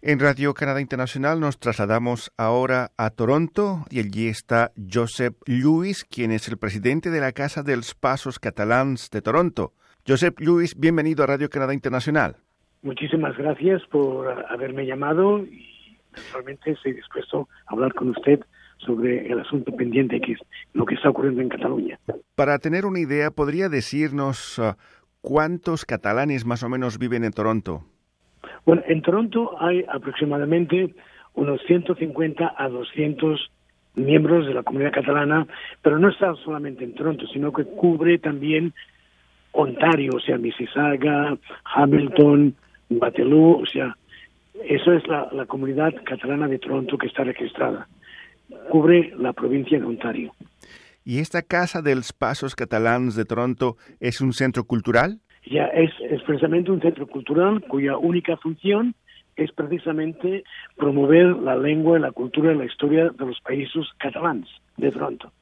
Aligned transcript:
En 0.00 0.20
Radio 0.20 0.54
Canadá 0.54 0.80
Internacional 0.80 1.40
nos 1.40 1.58
trasladamos 1.58 2.30
ahora 2.36 2.92
a 2.96 3.10
Toronto 3.10 3.84
y 3.90 3.98
allí 3.98 4.28
está 4.28 4.70
Josep 4.76 5.34
Lluís, 5.44 6.04
quien 6.04 6.30
es 6.30 6.46
el 6.46 6.56
presidente 6.56 7.10
de 7.10 7.20
la 7.20 7.32
Casa 7.32 7.64
de 7.64 7.74
los 7.74 7.96
Pasos 7.96 8.38
Catalans 8.38 9.10
de 9.10 9.22
Toronto. 9.22 9.72
Josep 10.06 10.38
Lluís, 10.38 10.78
bienvenido 10.78 11.24
a 11.24 11.26
Radio 11.26 11.50
Canadá 11.50 11.74
Internacional. 11.74 12.36
Muchísimas 12.82 13.36
gracias 13.36 13.82
por 13.90 14.28
haberme 14.48 14.86
llamado 14.86 15.40
y 15.40 15.98
realmente 16.32 16.70
estoy 16.70 16.92
dispuesto 16.92 17.48
a 17.66 17.72
hablar 17.72 17.92
con 17.94 18.10
usted 18.10 18.38
sobre 18.76 19.26
el 19.26 19.40
asunto 19.40 19.74
pendiente 19.74 20.20
que 20.20 20.34
es 20.34 20.38
lo 20.74 20.86
que 20.86 20.94
está 20.94 21.10
ocurriendo 21.10 21.42
en 21.42 21.48
Cataluña. 21.48 21.98
Para 22.36 22.60
tener 22.60 22.86
una 22.86 23.00
idea, 23.00 23.32
¿podría 23.32 23.68
decirnos 23.68 24.60
uh, 24.60 24.74
cuántos 25.20 25.84
catalanes 25.84 26.46
más 26.46 26.62
o 26.62 26.68
menos 26.68 26.98
viven 26.98 27.24
en 27.24 27.32
Toronto? 27.32 27.84
Bueno, 28.68 28.82
en 28.86 29.00
Toronto 29.00 29.56
hay 29.58 29.82
aproximadamente 29.88 30.94
unos 31.32 31.58
150 31.66 32.54
a 32.54 32.68
200 32.68 33.50
miembros 33.94 34.46
de 34.46 34.52
la 34.52 34.62
comunidad 34.62 34.92
catalana, 34.92 35.46
pero 35.80 35.98
no 35.98 36.10
está 36.10 36.34
solamente 36.44 36.84
en 36.84 36.94
Toronto, 36.94 37.26
sino 37.32 37.50
que 37.50 37.64
cubre 37.64 38.18
también 38.18 38.74
Ontario, 39.52 40.16
o 40.16 40.20
sea, 40.20 40.36
Mississauga, 40.36 41.38
Hamilton, 41.64 42.54
Waterloo, 42.90 43.62
o 43.62 43.64
sea, 43.64 43.96
eso 44.62 44.92
es 44.92 45.08
la, 45.08 45.30
la 45.32 45.46
comunidad 45.46 45.94
catalana 46.04 46.46
de 46.46 46.58
Toronto 46.58 46.98
que 46.98 47.06
está 47.06 47.24
registrada. 47.24 47.88
Cubre 48.68 49.14
la 49.16 49.32
provincia 49.32 49.78
de 49.78 49.86
Ontario. 49.86 50.34
¿Y 51.06 51.20
esta 51.20 51.40
Casa 51.40 51.80
de 51.80 51.94
los 51.94 52.12
Pasos 52.12 52.54
Catalans 52.54 53.16
de 53.16 53.24
Toronto 53.24 53.78
es 53.98 54.20
un 54.20 54.34
centro 54.34 54.64
cultural? 54.64 55.22
Ya 55.46 55.66
es, 55.66 55.90
precisamente 56.26 56.70
un 56.70 56.80
centro 56.80 57.06
cultural 57.06 57.62
cuya 57.68 57.96
única 57.96 58.36
función 58.36 58.94
es 59.36 59.52
precisamente 59.52 60.42
promover 60.76 61.26
la 61.36 61.56
lengua, 61.56 61.98
la 61.98 62.12
cultura 62.12 62.52
y 62.52 62.58
la 62.58 62.64
historia 62.64 63.10
de 63.10 63.26
los 63.26 63.40
países 63.40 63.86
catalanes 63.98 64.48
de 64.76 64.90
Toronto. 64.90 65.32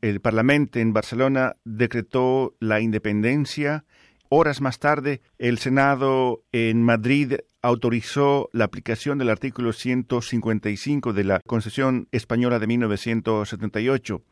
El 0.00 0.20
Parlamento 0.20 0.78
en 0.78 0.92
Barcelona 0.92 1.56
decretó 1.64 2.54
la 2.60 2.80
independencia. 2.80 3.84
Horas 4.28 4.60
más 4.60 4.78
tarde, 4.78 5.20
el 5.38 5.58
Senado 5.58 6.42
en 6.52 6.82
Madrid 6.82 7.34
autorizó 7.60 8.48
la 8.52 8.64
aplicación 8.64 9.18
del 9.18 9.28
artículo 9.28 9.72
155 9.72 11.12
de 11.12 11.24
la 11.24 11.40
Constitución 11.40 12.08
Española 12.12 12.58
de 12.58 12.66
1978. 12.68 14.22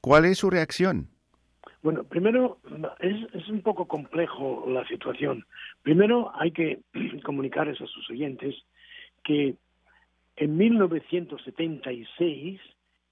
¿Cuál 0.00 0.24
es 0.24 0.38
su 0.38 0.50
reacción? 0.50 1.08
Bueno, 1.82 2.04
primero, 2.04 2.58
es, 2.98 3.48
un 3.48 3.62
poco 3.62 3.86
complejo 3.86 4.66
la 4.68 4.86
situación. 4.86 5.46
Primero, 5.82 6.30
hay 6.34 6.50
que 6.50 6.80
comunicarles 7.24 7.80
a 7.80 7.86
sus 7.86 8.10
oyentes 8.10 8.54
que 9.24 9.54
en 10.36 10.56
1976 10.56 12.60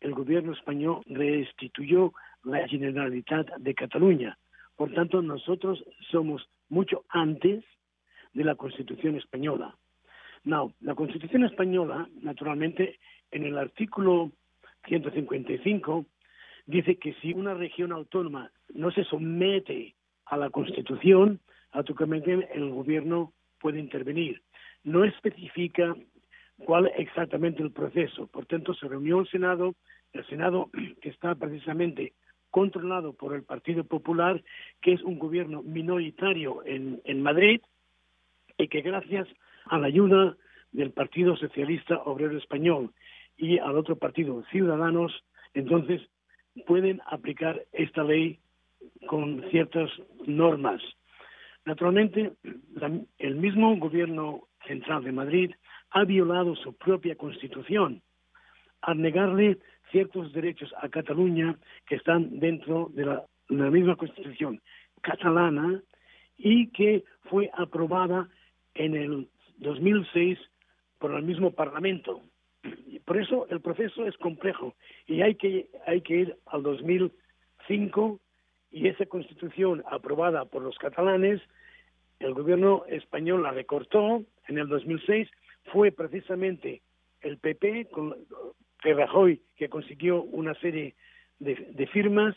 el 0.00 0.12
gobierno 0.12 0.52
español 0.52 1.00
restituyó 1.06 2.12
la 2.44 2.68
Generalitat 2.68 3.56
de 3.56 3.74
Cataluña. 3.74 4.38
Por 4.76 4.92
tanto, 4.92 5.22
nosotros 5.22 5.82
somos 6.10 6.46
mucho 6.68 7.04
antes 7.08 7.64
de 8.34 8.44
la 8.44 8.54
Constitución 8.54 9.16
española. 9.16 9.76
No, 10.44 10.72
la 10.80 10.94
Constitución 10.94 11.44
española, 11.44 12.08
naturalmente, 12.20 12.98
en 13.30 13.44
el 13.44 13.58
artículo 13.58 14.30
155 14.86 16.06
dice 16.68 16.96
que 16.96 17.14
si 17.14 17.32
una 17.32 17.54
región 17.54 17.92
autónoma 17.92 18.52
no 18.74 18.90
se 18.90 19.02
somete 19.04 19.94
a 20.26 20.36
la 20.36 20.50
Constitución, 20.50 21.40
automáticamente 21.72 22.48
el 22.54 22.70
gobierno 22.70 23.32
puede 23.58 23.80
intervenir. 23.80 24.42
No 24.84 25.02
especifica 25.02 25.96
cuál 26.58 26.92
exactamente 26.96 27.62
el 27.62 27.72
proceso. 27.72 28.26
Por 28.26 28.44
tanto, 28.46 28.74
se 28.74 28.86
reunió 28.86 29.20
el 29.20 29.28
Senado, 29.28 29.74
el 30.12 30.26
Senado 30.26 30.70
que 31.00 31.08
está 31.08 31.34
precisamente 31.34 32.12
controlado 32.50 33.14
por 33.14 33.34
el 33.34 33.44
Partido 33.44 33.84
Popular, 33.84 34.42
que 34.82 34.92
es 34.92 35.02
un 35.02 35.18
gobierno 35.18 35.62
minoritario 35.62 36.62
en, 36.66 37.00
en 37.04 37.22
Madrid 37.22 37.62
y 38.58 38.68
que 38.68 38.82
gracias 38.82 39.26
a 39.66 39.78
la 39.78 39.86
ayuda 39.86 40.36
del 40.72 40.92
Partido 40.92 41.34
Socialista 41.36 41.96
Obrero 42.04 42.36
Español 42.36 42.92
y 43.38 43.58
al 43.58 43.76
otro 43.76 43.96
partido, 43.96 44.44
Ciudadanos, 44.50 45.24
entonces 45.54 46.02
pueden 46.66 47.00
aplicar 47.06 47.64
esta 47.72 48.02
ley 48.04 48.38
con 49.06 49.42
ciertas 49.50 49.90
normas. 50.26 50.80
Naturalmente, 51.64 52.32
el 53.18 53.34
mismo 53.36 53.76
gobierno 53.76 54.48
central 54.66 55.04
de 55.04 55.12
Madrid 55.12 55.50
ha 55.90 56.04
violado 56.04 56.56
su 56.56 56.74
propia 56.74 57.16
constitución 57.16 58.02
al 58.82 59.00
negarle 59.00 59.58
ciertos 59.90 60.32
derechos 60.32 60.72
a 60.80 60.88
Cataluña 60.88 61.56
que 61.86 61.96
están 61.96 62.38
dentro 62.38 62.90
de 62.94 63.04
la, 63.06 63.24
misma 63.48 63.96
constitución 63.96 64.60
catalana 65.00 65.82
y 66.36 66.68
que 66.68 67.04
fue 67.24 67.50
aprobada 67.54 68.28
en 68.74 68.94
el 68.94 69.28
2006 69.58 70.38
por 70.98 71.14
el 71.14 71.22
mismo 71.22 71.52
Parlamento. 71.52 72.22
Por 73.08 73.16
eso 73.16 73.46
el 73.48 73.62
proceso 73.62 74.06
es 74.06 74.18
complejo 74.18 74.74
y 75.06 75.22
hay 75.22 75.34
que, 75.36 75.70
hay 75.86 76.02
que 76.02 76.14
ir 76.14 76.36
al 76.44 76.62
2005 76.62 78.20
y 78.70 78.86
esa 78.86 79.06
constitución 79.06 79.82
aprobada 79.90 80.44
por 80.44 80.60
los 80.60 80.76
catalanes, 80.76 81.40
el 82.18 82.34
gobierno 82.34 82.84
español 82.86 83.44
la 83.44 83.52
recortó 83.52 84.22
en 84.46 84.58
el 84.58 84.68
2006, 84.68 85.26
fue 85.72 85.90
precisamente 85.90 86.82
el 87.22 87.38
PP, 87.38 87.86
con 87.86 88.14
Rajoy, 88.80 89.40
que 89.56 89.70
consiguió 89.70 90.22
una 90.24 90.52
serie 90.56 90.94
de, 91.38 91.54
de 91.54 91.86
firmas 91.86 92.36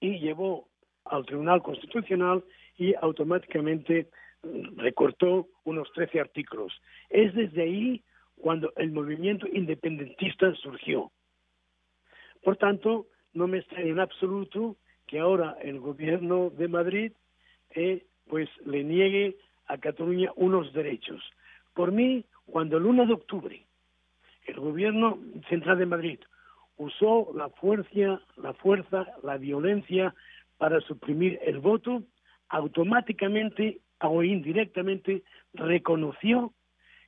y 0.00 0.18
llevó 0.18 0.66
al 1.04 1.24
Tribunal 1.24 1.62
Constitucional 1.62 2.42
y 2.78 2.94
automáticamente 3.00 4.08
recortó 4.74 5.46
unos 5.62 5.88
13 5.92 6.18
artículos. 6.18 6.72
Es 7.10 7.32
desde 7.32 7.62
ahí 7.62 8.02
cuando 8.40 8.72
el 8.76 8.92
movimiento 8.92 9.46
independentista 9.46 10.54
surgió. 10.54 11.10
Por 12.42 12.56
tanto, 12.56 13.06
no 13.32 13.46
me 13.46 13.58
extraña 13.58 13.90
en 13.90 14.00
absoluto 14.00 14.76
que 15.06 15.18
ahora 15.18 15.56
el 15.62 15.80
gobierno 15.80 16.50
de 16.50 16.68
Madrid 16.68 17.12
eh, 17.70 18.04
pues 18.28 18.48
le 18.64 18.84
niegue 18.84 19.36
a 19.66 19.78
Cataluña 19.78 20.30
unos 20.36 20.72
derechos. 20.72 21.22
Por 21.74 21.92
mí, 21.92 22.24
cuando 22.46 22.76
el 22.76 22.86
1 22.86 23.06
de 23.06 23.12
octubre 23.12 23.66
el 24.46 24.60
gobierno 24.60 25.18
central 25.48 25.78
de 25.78 25.86
Madrid 25.86 26.18
usó 26.78 27.30
la 27.34 27.50
fuerza, 27.50 28.20
la 28.36 28.54
fuerza, 28.54 29.06
la 29.22 29.36
violencia 29.36 30.14
para 30.56 30.80
suprimir 30.80 31.38
el 31.44 31.58
voto, 31.58 32.02
automáticamente 32.48 33.80
o 34.00 34.22
indirectamente 34.22 35.22
reconoció 35.52 36.52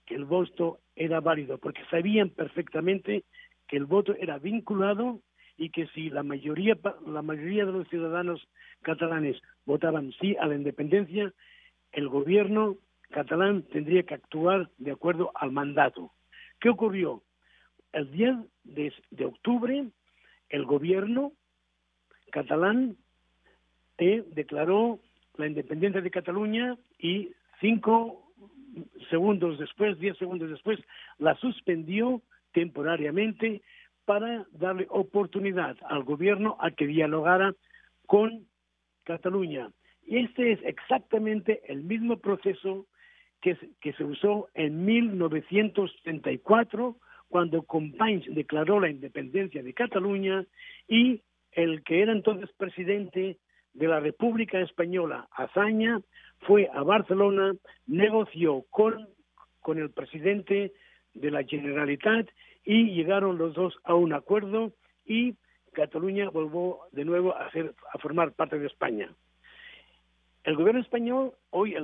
que 0.04 0.16
el 0.16 0.24
voto 0.24 0.80
era 1.00 1.20
válido, 1.20 1.56
porque 1.56 1.82
sabían 1.90 2.28
perfectamente 2.28 3.24
que 3.66 3.78
el 3.78 3.86
voto 3.86 4.14
era 4.20 4.38
vinculado 4.38 5.20
y 5.56 5.70
que 5.70 5.86
si 5.88 6.10
la 6.10 6.22
mayoría, 6.22 6.76
la 7.06 7.22
mayoría 7.22 7.64
de 7.64 7.72
los 7.72 7.88
ciudadanos 7.88 8.46
catalanes 8.82 9.40
votaban 9.64 10.12
sí 10.20 10.36
a 10.38 10.46
la 10.46 10.56
independencia, 10.56 11.32
el 11.92 12.08
gobierno 12.08 12.76
catalán 13.08 13.62
tendría 13.72 14.02
que 14.02 14.12
actuar 14.12 14.68
de 14.76 14.90
acuerdo 14.90 15.32
al 15.34 15.52
mandato. 15.52 16.12
¿Qué 16.60 16.68
ocurrió? 16.68 17.22
El 17.92 18.10
10 18.10 18.36
de, 18.64 18.92
de 19.10 19.24
octubre, 19.24 19.86
el 20.50 20.64
gobierno 20.66 21.32
catalán 22.30 22.98
eh, 23.96 24.22
declaró 24.34 25.00
la 25.36 25.46
independencia 25.46 26.02
de 26.02 26.10
Cataluña 26.10 26.76
y 26.98 27.30
cinco 27.58 28.29
segundos 29.08 29.58
después, 29.58 29.98
diez 29.98 30.18
segundos 30.18 30.50
después, 30.50 30.78
la 31.18 31.34
suspendió 31.36 32.20
temporariamente 32.52 33.62
para 34.04 34.44
darle 34.52 34.86
oportunidad 34.90 35.78
al 35.88 36.04
gobierno 36.04 36.58
a 36.60 36.70
que 36.70 36.86
dialogara 36.86 37.54
con 38.06 38.46
Cataluña. 39.04 39.70
Y 40.06 40.18
este 40.18 40.52
es 40.52 40.60
exactamente 40.64 41.62
el 41.68 41.84
mismo 41.84 42.18
proceso 42.18 42.86
que, 43.40 43.56
que 43.80 43.94
se 43.94 44.04
usó 44.04 44.50
en 44.54 44.84
1934, 44.84 46.96
cuando 47.28 47.62
Companys 47.62 48.26
declaró 48.34 48.80
la 48.80 48.90
independencia 48.90 49.62
de 49.62 49.72
Cataluña 49.72 50.44
y 50.88 51.22
el 51.52 51.84
que 51.84 52.02
era 52.02 52.12
entonces 52.12 52.50
presidente 52.56 53.38
de 53.74 53.88
la 53.88 54.00
República 54.00 54.60
Española, 54.60 55.28
Azaña, 55.32 56.00
fue 56.40 56.68
a 56.72 56.82
Barcelona, 56.82 57.54
negoció 57.86 58.64
con, 58.70 59.08
con 59.60 59.78
el 59.78 59.90
presidente 59.90 60.72
de 61.14 61.30
la 61.30 61.44
Generalitat 61.44 62.28
y 62.64 62.90
llegaron 62.94 63.38
los 63.38 63.54
dos 63.54 63.76
a 63.84 63.94
un 63.94 64.12
acuerdo 64.12 64.72
y 65.06 65.34
Cataluña 65.72 66.30
volvió 66.30 66.78
de 66.92 67.04
nuevo 67.04 67.34
a, 67.36 67.50
ser, 67.52 67.74
a 67.92 67.98
formar 67.98 68.32
parte 68.32 68.58
de 68.58 68.66
España. 68.66 69.12
El 70.44 70.56
gobierno 70.56 70.80
español 70.80 71.32
hoy 71.50 71.76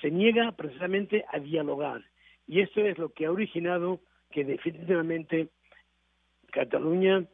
se 0.00 0.10
niega 0.10 0.52
precisamente 0.52 1.24
a 1.32 1.40
dialogar 1.40 2.02
Y 2.46 2.60
esto 2.60 2.80
es 2.80 2.98
lo 2.98 3.12
que 3.12 3.26
ha 3.26 3.32
originado 3.32 4.00
que 4.30 4.44
definitivamente 4.44 5.48
Cataluña, 6.52 7.24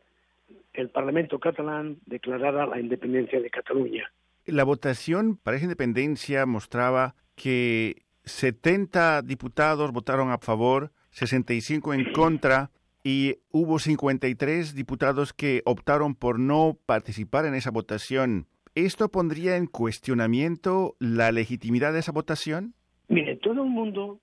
el 0.73 0.91
Parlamento 0.91 1.38
catalán, 1.38 1.99
declarara 2.06 2.67
la 2.67 2.81
independencia 2.81 3.41
de 3.41 3.50
Cataluña. 3.50 4.12
La 4.47 4.64
votación 4.64 5.37
para 5.37 5.56
esa 5.56 5.67
independencia 5.67 6.47
mostraba 6.47 7.14
que 7.37 8.02
70 8.25 9.23
diputados 9.23 9.93
votaron 9.93 10.31
a 10.31 10.38
favor, 10.38 10.93
65 11.11 11.94
en 11.94 12.12
contra 12.12 12.70
y 13.02 13.37
hubo 13.50 13.79
53 13.79 14.75
diputados 14.75 15.32
que 15.32 15.62
optaron 15.64 16.14
por 16.14 16.38
no 16.38 16.76
participar 16.87 17.46
en 17.46 17.55
esa 17.55 17.70
votación. 17.70 18.46
¿Esto 18.75 19.08
pondría 19.08 19.56
en 19.56 19.67
cuestionamiento 19.67 20.94
la 21.00 21.32
legitimidad 21.32 21.93
de 21.93 22.00
esa 22.00 22.12
votación? 22.12 22.75
Mire, 23.08 23.37
todo 23.37 23.64
el 23.64 23.70
mundo, 23.70 24.20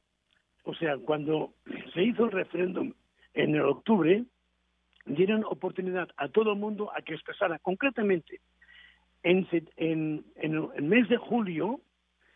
o 0.64 0.74
sea, 0.76 0.98
cuando 0.98 1.54
se 1.94 2.04
hizo 2.04 2.26
el 2.26 2.32
referéndum 2.32 2.94
en 3.34 3.56
el 3.56 3.62
octubre, 3.62 4.24
dieron 5.08 5.44
oportunidad 5.46 6.10
a 6.18 6.30
todo 6.30 6.54
el 6.54 6.60
mundo 6.60 6.92
a 6.96 7.02
que 7.02 7.14
expresara 7.14 7.60
concretamente 7.60 8.42
en, 9.24 9.48
en, 9.78 10.26
en 10.36 10.70
el 10.76 10.84
mes 10.84 11.10
de 11.10 11.18
julio 11.18 11.82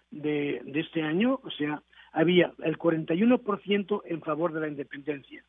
de, 0.09 0.61
de 0.65 0.79
este 0.79 1.01
año, 1.01 1.39
o 1.43 1.49
sea, 1.51 1.81
había 2.11 2.53
el 2.63 2.77
41% 2.77 4.01
en 4.05 4.21
favor 4.21 4.53
de 4.53 4.59
la 4.59 4.67
independencia 4.67 5.43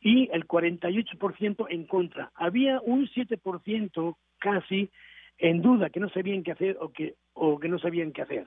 y 0.00 0.28
el 0.32 0.46
48% 0.46 1.66
en 1.70 1.86
contra. 1.86 2.30
Había 2.34 2.80
un 2.80 3.08
7% 3.08 4.16
casi 4.38 4.90
en 5.38 5.62
duda 5.62 5.90
que 5.90 6.00
no 6.00 6.08
sabían 6.10 6.42
qué 6.42 6.52
hacer 6.52 6.76
o 6.80 6.92
que 6.92 7.14
o 7.32 7.58
que 7.58 7.68
no 7.68 7.78
sabían 7.78 8.12
qué 8.12 8.22
hacer. 8.22 8.46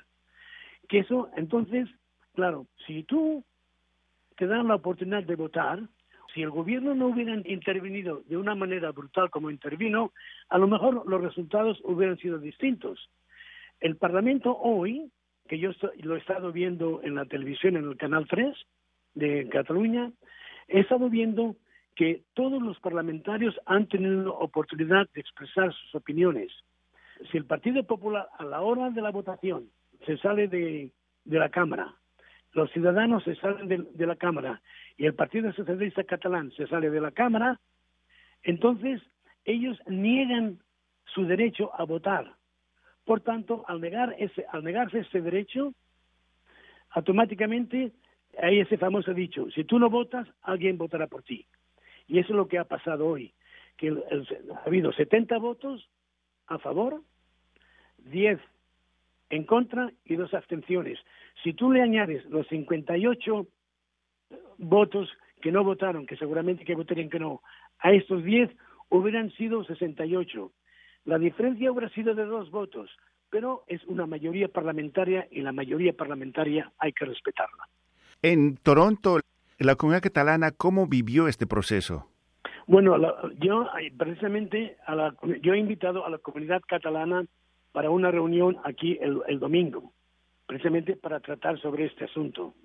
Que 0.87 0.99
eso, 0.99 1.29
entonces, 1.35 1.87
claro, 2.33 2.67
si 2.87 3.03
tú 3.03 3.43
te 4.37 4.47
dan 4.47 4.67
la 4.67 4.75
oportunidad 4.75 5.23
de 5.23 5.35
votar, 5.35 5.81
si 6.33 6.41
el 6.41 6.49
gobierno 6.49 6.95
no 6.95 7.07
hubiera 7.07 7.35
intervenido 7.45 8.21
de 8.27 8.37
una 8.37 8.55
manera 8.55 8.91
brutal 8.91 9.29
como 9.29 9.49
intervino, 9.49 10.11
a 10.49 10.57
lo 10.57 10.67
mejor 10.67 11.07
los 11.07 11.21
resultados 11.21 11.79
hubieran 11.83 12.17
sido 12.17 12.37
distintos. 12.37 13.09
El 13.79 13.95
Parlamento 13.95 14.57
hoy, 14.57 15.11
que 15.47 15.59
yo 15.59 15.71
lo 16.01 16.15
he 16.15 16.19
estado 16.19 16.51
viendo 16.51 17.01
en 17.03 17.15
la 17.15 17.25
televisión, 17.25 17.77
en 17.77 17.85
el 17.85 17.97
Canal 17.97 18.27
3 18.27 18.55
de 19.15 19.49
Cataluña, 19.49 20.11
he 20.67 20.81
estado 20.81 21.09
viendo 21.09 21.55
que 21.95 22.23
todos 22.33 22.61
los 22.61 22.79
parlamentarios 22.79 23.59
han 23.65 23.87
tenido 23.87 24.37
oportunidad 24.37 25.09
de 25.13 25.21
expresar 25.21 25.73
sus 25.73 25.95
opiniones 25.95 26.51
si 27.31 27.37
el 27.37 27.45
Partido 27.45 27.83
Popular 27.83 28.29
a 28.37 28.45
la 28.45 28.61
hora 28.61 28.89
de 28.89 29.01
la 29.01 29.11
votación 29.11 29.69
se 30.05 30.17
sale 30.17 30.47
de, 30.47 30.91
la 31.25 31.49
Cámara, 31.49 31.93
los 32.53 32.71
ciudadanos 32.71 33.23
se 33.23 33.35
salen 33.35 33.87
de, 33.93 34.07
la 34.07 34.15
Cámara 34.15 34.61
y 34.97 35.05
el 35.05 35.13
Partido 35.13 35.51
Socialista 35.53 36.03
Catalán 36.03 36.51
se 36.51 36.67
sale 36.67 36.89
de 36.89 37.01
la 37.01 37.11
Cámara, 37.11 37.59
entonces 38.43 39.01
ellos 39.45 39.79
niegan 39.87 40.59
su 41.05 41.25
derecho 41.25 41.71
a 41.75 41.83
votar. 41.83 42.33
Por 43.05 43.21
tanto, 43.21 43.63
al, 43.67 43.81
negar 43.81 44.15
ese, 44.19 44.45
al 44.51 44.63
negarse 44.63 44.99
ese 44.99 45.21
derecho, 45.21 45.73
automáticamente 46.91 47.91
hay 48.41 48.59
ese 48.59 48.77
famoso 48.77 49.13
dicho, 49.13 49.49
si 49.51 49.63
tú 49.63 49.79
no 49.79 49.89
votas, 49.89 50.27
alguien 50.41 50.77
votará 50.77 51.07
por 51.07 51.23
ti. 51.23 51.45
Y 52.07 52.19
eso 52.19 52.29
es 52.29 52.35
lo 52.35 52.47
que 52.47 52.57
ha 52.57 52.65
pasado 52.65 53.07
hoy, 53.07 53.33
que 53.77 53.89
ha 53.89 54.67
habido 54.67 54.91
70 54.91 55.37
votos 55.37 55.89
a 56.47 56.57
favor, 56.57 57.01
10 57.97 58.39
en 59.29 59.43
contra 59.43 59.91
y 60.05 60.15
dos 60.15 60.33
abstenciones. 60.33 60.99
Si 61.43 61.53
tú 61.53 61.71
le 61.71 61.81
añades 61.81 62.25
los 62.29 62.47
58 62.47 63.47
votos 64.57 65.09
que 65.41 65.51
no 65.51 65.63
votaron, 65.63 66.05
que 66.05 66.17
seguramente 66.17 66.65
que 66.65 66.75
votarían 66.75 67.09
que 67.09 67.19
no, 67.19 67.41
a 67.79 67.91
estos 67.91 68.23
10 68.23 68.49
hubieran 68.89 69.31
sido 69.31 69.63
68. 69.63 70.51
La 71.05 71.17
diferencia 71.17 71.71
hubiera 71.71 71.89
sido 71.89 72.13
de 72.13 72.25
dos 72.25 72.51
votos, 72.51 72.89
pero 73.29 73.63
es 73.67 73.83
una 73.85 74.05
mayoría 74.05 74.47
parlamentaria 74.47 75.27
y 75.31 75.41
la 75.41 75.51
mayoría 75.51 75.93
parlamentaria 75.93 76.71
hay 76.77 76.91
que 76.91 77.05
respetarla. 77.05 77.69
En 78.21 78.57
Toronto, 78.57 79.19
la 79.59 79.75
comunidad 79.75 80.03
catalana, 80.03 80.51
¿cómo 80.51 80.87
vivió 80.87 81.27
este 81.27 81.47
proceso? 81.47 82.07
Bueno, 82.67 82.97
yo 83.39 83.67
precisamente 83.97 84.77
yo 85.41 85.53
he 85.53 85.57
invitado 85.57 86.05
a 86.05 86.09
la 86.09 86.19
comunidad 86.19 86.61
catalana 86.67 87.25
para 87.71 87.89
una 87.89 88.11
reunión 88.11 88.57
aquí 88.63 88.97
el, 89.01 89.39
domingo, 89.39 89.93
precisamente 90.45 90.95
para 90.95 91.19
tratar 91.19 91.59
sobre 91.59 91.85
este 91.85 92.05
asunto. 92.05 92.55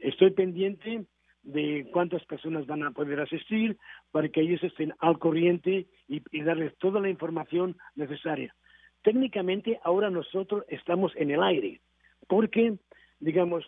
Estoy 0.00 0.30
pendiente 0.30 1.04
de 1.42 1.88
cuántas 1.92 2.24
personas 2.26 2.66
van 2.66 2.82
a 2.82 2.90
poder 2.90 3.20
asistir 3.20 3.78
para 4.10 4.28
que 4.28 4.42
ellos 4.42 4.62
estén 4.62 4.92
al 4.98 5.18
corriente 5.18 5.86
y, 6.08 6.42
darles 6.42 6.76
toda 6.78 7.00
la 7.00 7.08
información 7.08 7.76
necesaria. 7.94 8.54
Técnicamente 9.02 9.80
ahora 9.82 10.10
nosotros 10.10 10.64
estamos 10.68 11.12
en 11.16 11.30
el 11.30 11.42
aire 11.42 11.80
porque, 12.28 12.74
digamos, 13.18 13.66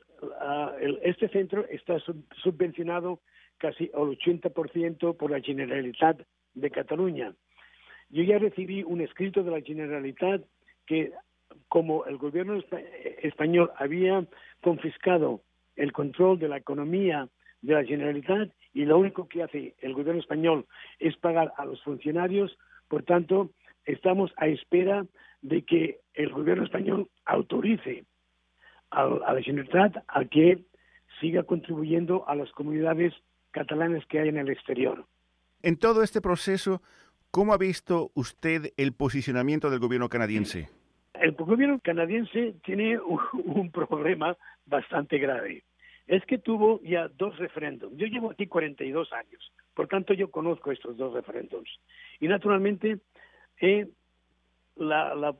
este 1.03 1.29
centro 1.29 1.67
está 1.69 1.99
subvencionado 2.43 3.21
casi 3.57 3.91
al 3.95 4.19
80% 4.19 5.17
por 5.17 5.31
la 5.31 5.41
Generalitat 5.41 6.21
de 6.55 6.71
Cataluña. 6.71 7.35
Yo 8.11 8.23
ya 8.25 8.39
recibí 8.39 8.83
un 8.83 9.01
escrito 9.01 9.43
de 9.43 9.51
la 9.51 9.63
Generalitat 9.63 10.43
que 10.87 11.13
como 11.69 12.05
el 12.07 12.17
gobierno 12.19 12.61
español 13.23 13.71
había 13.77 14.27
confiscado 14.63 15.43
el 15.77 15.93
control 15.93 16.39
de 16.39 16.49
la 16.49 16.59
economía 16.59 17.29
de 17.63 17.75
la 17.75 17.85
Generalitat 17.85 18.51
y 18.75 18.85
lo 18.85 18.99
único 18.99 19.29
que 19.29 19.43
hace 19.43 19.75
el 19.81 19.95
gobierno 19.95 20.21
español 20.21 20.67
es 20.99 21.17
pagar 21.17 21.53
a 21.57 21.65
los 21.65 21.83
funcionarios, 21.83 22.57
por 22.89 23.05
tanto, 23.05 23.51
estamos 23.85 24.33
a 24.37 24.47
espera 24.49 25.07
de 25.41 25.63
que 25.63 26.01
el 26.15 26.31
gobierno 26.31 26.65
español 26.65 27.09
autorice 27.25 28.05
a, 28.91 29.07
la 29.07 29.43
Generalitat 29.43 29.97
a 30.09 30.25
que 30.25 30.65
siga 31.21 31.43
contribuyendo 31.45 32.29
a 32.29 32.35
las 32.35 32.51
comunidades 32.53 33.15
catalanes 33.51 34.05
que 34.07 34.21
hay 34.21 34.29
en 34.29 34.39
el 34.39 34.51
exterior. 34.51 35.05
En 35.63 35.77
todo 35.79 36.03
este 36.03 36.21
proceso, 36.21 36.83
¿cómo 37.33 37.55
ha 37.55 37.59
visto 37.59 38.13
usted 38.15 38.73
el 38.77 38.93
posicionamiento 38.93 39.71
del 39.71 39.81
gobierno 39.81 40.09
canadiense? 40.09 40.69
El 41.15 41.33
gobierno 41.33 41.81
canadiense 41.81 42.55
tiene 42.65 42.99
un, 42.99 43.71
problema 43.73 44.37
bastante 44.67 45.19
grave. 45.19 45.65
Es 46.07 46.25
que 46.27 46.39
tuvo 46.39 46.81
ya 46.83 47.09
dos 47.09 47.37
referéndums. 47.39 47.97
Yo 47.97 48.07
llevo 48.07 48.31
aquí 48.31 48.47
42 48.47 49.13
años, 49.13 49.53
por 49.75 49.89
tanto 49.89 50.15
yo 50.15 50.31
conozco 50.31 50.71
estos 50.71 50.97
dos 50.97 51.15
referéndums. 51.15 51.71
Y 52.21 52.29
naturalmente, 52.29 52.99
eh, 53.61 53.89
la, 54.77 55.15
la, 55.15 55.37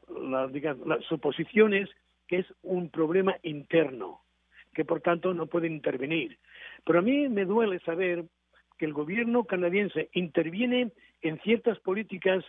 su 1.09 1.19
posición 1.19 1.75
es 1.75 1.91
que 2.27 2.39
es 2.39 2.47
un 2.63 2.89
problema 2.89 3.37
interno, 3.43 4.21
que 4.73 4.85
por 4.85 5.01
tanto 5.03 5.35
no 5.35 5.47
pueden 5.47 5.75
intervenir. 5.75 6.39
Pero 6.87 7.01
a 7.01 7.03
mí 7.03 7.29
me 7.29 7.45
duele 7.45 7.81
saber 7.81 8.25
que 8.79 8.87
el 8.87 8.95
gobierno 8.95 9.45
canadiense 9.45 10.09
interviene 10.13 10.93
en 11.23 11.41
ciertas 11.41 11.79
políticas 11.81 12.45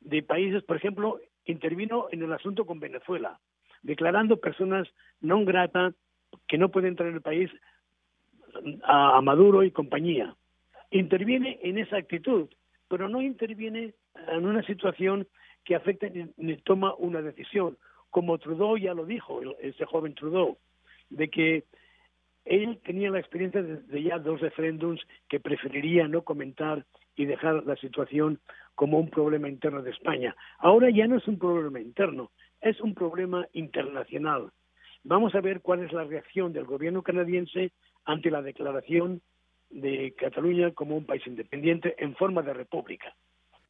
de 0.00 0.22
países, 0.22 0.62
por 0.64 0.76
ejemplo, 0.76 1.20
intervino 1.44 2.08
en 2.10 2.22
el 2.22 2.32
asunto 2.32 2.66
con 2.66 2.80
Venezuela, 2.80 3.38
declarando 3.82 4.40
personas 4.40 4.88
no 5.20 5.44
gratas 5.44 5.94
que 6.48 6.58
no 6.58 6.70
pueden 6.70 6.90
entrar 6.90 7.08
en 7.08 7.16
el 7.16 7.22
país 7.22 7.50
a, 8.82 9.20
Maduro 9.20 9.62
y 9.62 9.70
compañía. 9.70 10.34
Interviene 10.90 11.58
en 11.62 11.78
esa 11.78 11.96
actitud, 11.96 12.48
pero 12.88 13.08
no 13.08 13.20
interviene 13.20 13.94
en 14.28 14.46
una 14.46 14.62
situación 14.62 15.26
que 15.64 15.74
afecta 15.74 16.06
ni, 16.36 16.56
toma 16.58 16.94
una 16.94 17.22
decisión, 17.22 17.76
como 18.10 18.38
Trudeau 18.38 18.76
ya 18.76 18.94
lo 18.94 19.06
dijo, 19.06 19.40
ese 19.60 19.84
joven 19.86 20.14
Trudeau, 20.14 20.56
de 21.10 21.28
que 21.28 21.64
él 22.44 22.78
tenía 22.84 23.10
la 23.10 23.18
experiencia 23.18 23.62
de, 23.62 24.02
ya 24.02 24.18
dos 24.18 24.40
referéndums 24.40 25.00
que 25.28 25.40
preferiría 25.40 26.06
no 26.06 26.22
comentar 26.22 26.84
y 27.16 27.26
dejar 27.26 27.64
la 27.64 27.76
situación 27.76 28.40
como 28.74 28.98
un 28.98 29.10
problema 29.10 29.48
interno 29.48 29.82
de 29.82 29.90
España. 29.90 30.34
Ahora 30.58 30.90
ya 30.90 31.06
no 31.06 31.16
es 31.16 31.28
un 31.28 31.38
problema 31.38 31.80
interno, 31.80 32.30
es 32.60 32.80
un 32.80 32.94
problema 32.94 33.46
internacional. 33.52 34.50
Vamos 35.04 35.34
a 35.34 35.40
ver 35.40 35.60
cuál 35.60 35.84
es 35.84 35.92
la 35.92 36.04
reacción 36.04 36.52
del 36.52 36.64
gobierno 36.64 37.02
canadiense 37.02 37.72
ante 38.04 38.30
la 38.30 38.42
declaración 38.42 39.20
de 39.70 40.14
Cataluña 40.18 40.72
como 40.72 40.96
un 40.96 41.04
país 41.04 41.26
independiente 41.26 41.94
en 41.98 42.14
forma 42.14 42.42
de 42.42 42.54
república. 42.54 43.14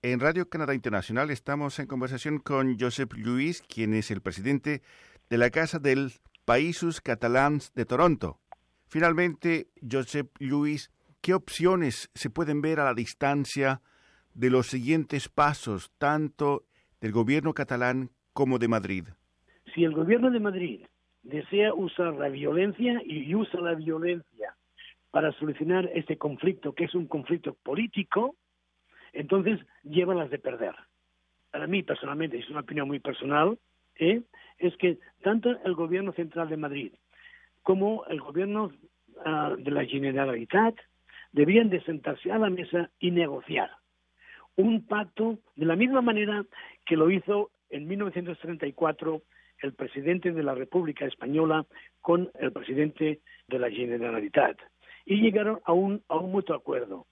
En 0.02 0.20
Radio 0.20 0.48
Canadá 0.48 0.74
Internacional 0.74 1.30
estamos 1.30 1.78
en 1.78 1.86
conversación 1.86 2.38
con 2.38 2.78
Josep 2.78 3.14
Lluís, 3.14 3.62
quien 3.62 3.94
es 3.94 4.10
el 4.10 4.20
presidente 4.20 4.82
de 5.30 5.38
la 5.38 5.50
Casa 5.50 5.78
del 5.78 6.12
Països 6.46 7.00
Catalans 7.00 7.72
de 7.74 7.86
Toronto. 7.86 8.38
Finalmente, 8.86 9.68
Josep 9.90 10.28
Lluís, 10.38 10.90
¿qué 11.24 11.32
opciones 11.32 12.10
se 12.12 12.28
pueden 12.28 12.60
ver 12.60 12.80
a 12.80 12.84
la 12.84 12.92
distancia 12.92 13.80
de 14.34 14.50
los 14.50 14.66
siguientes 14.66 15.30
pasos, 15.30 15.90
tanto 15.96 16.64
del 17.00 17.12
gobierno 17.12 17.54
catalán 17.54 18.10
como 18.34 18.58
de 18.58 18.68
Madrid? 18.68 19.04
Si 19.74 19.84
el 19.84 19.94
gobierno 19.94 20.30
de 20.30 20.38
Madrid 20.38 20.80
desea 21.22 21.72
usar 21.72 22.12
la 22.12 22.28
violencia 22.28 23.00
y 23.06 23.34
usa 23.34 23.58
la 23.62 23.74
violencia 23.74 24.54
para 25.10 25.32
solucionar 25.32 25.90
este 25.94 26.18
conflicto, 26.18 26.74
que 26.74 26.84
es 26.84 26.94
un 26.94 27.06
conflicto 27.06 27.54
político, 27.54 28.36
entonces 29.14 29.60
llevan 29.82 30.18
las 30.18 30.28
de 30.28 30.38
perder. 30.38 30.74
Para 31.50 31.66
mí, 31.66 31.82
personalmente, 31.82 32.38
es 32.38 32.50
una 32.50 32.60
opinión 32.60 32.86
muy 32.86 32.98
personal, 32.98 33.58
¿eh? 33.96 34.20
es 34.58 34.76
que 34.76 34.98
tanto 35.22 35.48
el 35.64 35.74
gobierno 35.74 36.12
central 36.12 36.50
de 36.50 36.58
Madrid 36.58 36.92
como 37.62 38.04
el 38.08 38.20
gobierno 38.20 38.72
ah, 39.24 39.54
de 39.56 39.70
la 39.70 39.86
Generalitat 39.86 40.74
debían 41.34 41.68
de 41.68 41.82
sentarse 41.82 42.30
a 42.30 42.38
la 42.38 42.48
mesa 42.48 42.90
y 43.00 43.10
negociar 43.10 43.70
un 44.56 44.86
pacto 44.86 45.38
de 45.56 45.66
la 45.66 45.74
misma 45.74 46.00
manera 46.00 46.44
que 46.86 46.96
lo 46.96 47.10
hizo 47.10 47.50
en 47.70 47.88
1934 47.88 49.20
el 49.58 49.72
presidente 49.72 50.30
de 50.30 50.42
la 50.44 50.54
República 50.54 51.06
Española 51.06 51.66
con 52.00 52.30
el 52.38 52.52
presidente 52.52 53.20
de 53.48 53.58
la 53.58 53.68
Generalitat 53.68 54.56
y 55.04 55.20
llegaron 55.20 55.60
a 55.64 55.72
un, 55.72 56.02
a 56.08 56.16
un 56.16 56.30
mutuo 56.30 56.54
acuerdo. 56.54 57.06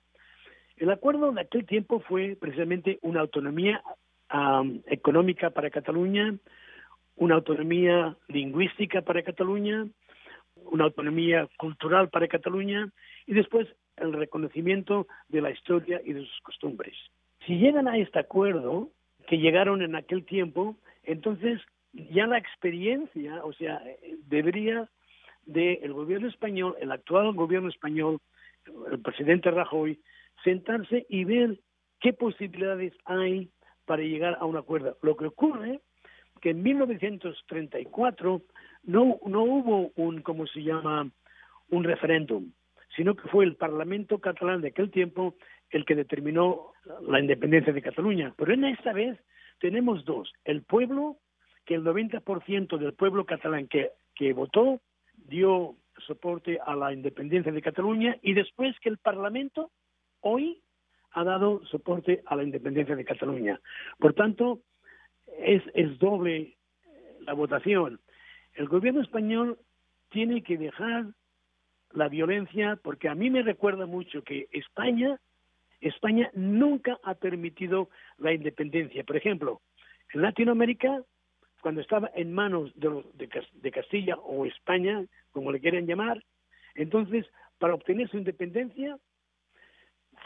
El 0.77 0.91
acuerdo 0.91 1.33
de 1.33 1.41
aquel 1.41 1.67
tiempo 1.67 2.01
fue 2.01 2.37
precisamente 2.41 2.99
una 3.03 3.21
autonomía 3.21 3.83
económica 4.87 5.51
para 5.51 5.71
Cataluña, 5.71 6.35
una 7.17 7.35
autonomía 7.35 8.17
lingüística 8.29 9.03
para 9.03 9.23
Cataluña, 9.23 9.87
una 10.71 10.85
autonomía 10.85 11.49
cultural 11.59 12.09
para 12.09 12.29
Cataluña 12.29 12.89
y 13.27 13.35
después 13.35 13.69
el 14.03 14.13
reconocimiento 14.13 15.07
de 15.29 15.41
la 15.41 15.51
historia 15.51 16.01
y 16.05 16.13
de 16.13 16.21
sus 16.21 16.41
costumbres. 16.43 16.95
Si 17.47 17.57
llegan 17.57 17.89
a 17.89 17.97
este 17.97 18.19
acuerdo, 18.19 18.91
que 19.27 19.39
llegaron 19.39 19.83
en 19.83 19.97
aquel 19.97 20.25
tiempo, 20.25 20.77
entonces 21.03 21.61
ya 21.93 22.27
la 22.27 22.39
experiencia, 22.39 23.45
o 23.45 23.53
sea, 23.53 23.83
debería 24.27 24.89
de 25.47 25.75
el 25.83 25.93
gobierno 25.93 26.29
español, 26.29 26.77
el 26.81 26.93
actual 26.93 27.33
gobierno 27.33 27.69
español, 27.69 28.19
el 28.91 29.01
presidente 29.01 29.51
Rajoy, 29.51 29.99
sentarse 30.45 31.07
y 31.09 31.25
ver 31.25 31.59
qué 32.01 32.13
posibilidades 32.13 32.93
hay 33.05 33.51
para 33.85 34.03
llegar 34.03 34.37
a 34.41 34.45
un 34.45 34.57
acuerdo. 34.57 34.97
Lo 35.03 35.17
que 35.17 35.27
ocurre 35.27 35.81
que 36.41 36.51
en 36.51 36.63
1934 36.63 38.43
no, 38.85 39.19
no 39.27 39.43
hubo 39.43 39.93
un, 39.97 40.23
¿cómo 40.23 40.47
se 40.47 40.63
llama?, 40.63 41.11
un 41.71 41.85
referéndum, 41.85 42.53
sino 42.97 43.15
que 43.15 43.29
fue 43.29 43.45
el 43.45 43.57
Parlamento 43.57 44.19
catalán 44.19 44.61
de 44.61 44.69
aquel 44.69 44.91
tiempo 44.91 45.35
el 45.71 45.85
que 45.85 45.95
determinó 45.95 46.73
la 47.03 47.21
independencia 47.21 47.73
de 47.73 47.83
Cataluña. 47.83 48.35
Pero 48.37 48.53
en 48.53 48.65
esta 48.65 48.93
vez 48.93 49.19
tenemos 49.59 50.05
dos. 50.05 50.33
El 50.45 50.63
pueblo, 50.63 51.17
que 51.65 51.75
el 51.75 51.85
90% 51.85 52.77
del 52.77 52.93
pueblo 52.93 53.25
catalán 53.25 53.69
que, 53.69 53.91
que 54.15 54.33
votó 54.33 54.81
dio 55.15 55.77
soporte 56.07 56.59
a 56.65 56.75
la 56.77 56.93
independencia 56.93 57.53
de 57.53 57.63
Cataluña 57.63 58.17
y 58.23 58.35
después 58.35 58.79
que 58.81 58.89
el 58.89 58.99
Parlamento 58.99 59.71
hoy 60.21 60.63
ha 61.13 61.25
dado 61.25 61.65
soporte 61.67 62.23
a 62.27 62.37
la 62.37 62.43
independencia 62.43 62.97
de 62.97 63.05
Cataluña. 63.05 63.61
Por 63.99 64.15
tanto, 64.15 64.61
es, 65.39 65.63
es 65.75 65.99
doble 65.99 66.57
la 67.21 67.35
votación. 67.35 68.01
El 68.55 68.69
gobierno 68.69 69.01
español 69.01 69.59
tiene 70.11 70.43
que 70.43 70.59
dejar 70.59 71.07
la 71.95 72.09
violencia 72.09 72.79
porque 72.83 73.09
a 73.09 73.15
mí 73.15 73.31
me 73.31 73.43
recuerda 73.43 73.87
mucho 73.87 74.23
que 74.23 74.49
España 74.53 75.19
España 75.81 76.31
nunca 76.35 76.99
ha 77.03 77.15
permitido 77.15 77.89
la 78.19 78.33
independencia. 78.33 79.03
Por 79.03 79.17
ejemplo, 79.17 79.61
en 80.13 80.23
Latinoamérica 80.23 81.03
cuando 81.63 81.81
estaba 81.81 82.11
en 82.15 82.33
manos 82.33 82.73
de, 82.75 83.05
de, 83.15 83.71
Castilla 83.71 84.17
o 84.17 84.45
España, 84.45 85.05
como 85.31 85.53
le 85.53 85.61
quieren 85.61 85.87
llamar, 85.87 86.23
entonces 86.75 87.25
para 87.59 87.75
obtener 87.75 88.11
su 88.11 88.19
independencia 88.19 88.99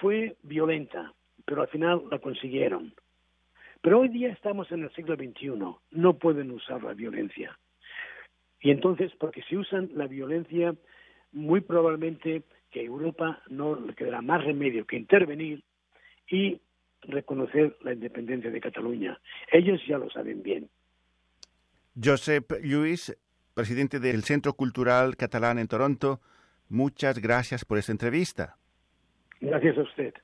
fue 0.01 0.37
violenta, 0.43 1.13
pero 1.45 1.61
al 1.61 1.69
final 1.69 2.03
la 2.11 2.19
consiguieron. 2.19 2.95
Pero 3.83 4.01
hoy 4.01 4.09
día 4.09 4.33
estamos 4.33 4.73
en 4.73 4.85
el 4.85 4.91
siglo 4.95 5.15
XXI, 5.15 5.53
no 5.91 6.15
pueden 6.15 6.51
usar 6.51 6.83
la 6.83 6.95
violencia. 6.95 7.59
Y 8.61 8.71
entonces, 8.71 9.13
porque 9.21 9.43
si 9.43 9.57
usan 9.57 9.91
la 9.93 10.07
violencia, 10.07 10.75
muy 11.33 11.61
probablemente 11.61 12.43
que 12.71 12.85
Europa 12.85 13.43
no 13.49 13.75
le 13.79 13.95
quedará 13.95 14.21
más 14.23 14.45
remedio 14.45 14.87
que 14.87 14.97
intervenir 14.97 15.63
y 16.29 16.61
reconocer 17.03 17.77
la 17.83 17.93
independencia 17.93 18.51
de 18.51 18.61
Cataluña. 18.61 19.19
Ellos 19.53 19.81
ya 19.87 19.99
lo 19.99 20.11
saben 20.11 20.43
bien. 20.43 20.69
Josep 22.03 22.61
Lluís, 22.63 23.17
presidente 23.55 24.01
del 24.01 24.23
Centro 24.23 24.55
Cultural 24.55 25.17
Catalán 25.17 25.59
en 25.59 25.69
Toronto, 25.69 26.21
muchas 26.69 27.21
gracias 27.21 27.65
por 27.65 27.79
esta 27.79 27.93
entrevista. 27.93 28.57
Gracias 29.41 29.79
a 29.79 29.83
usted. 29.83 30.15